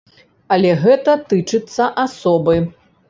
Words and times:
Але 0.55 0.71
гэта 0.85 1.15
тычыцца 1.33 1.91
асобы. 2.05 2.57